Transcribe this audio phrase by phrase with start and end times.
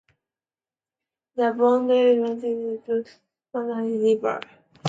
[1.35, 3.19] The boundary with Mozambique to the south is
[3.51, 4.01] formed by the Ruvuma
[4.39, 4.39] River.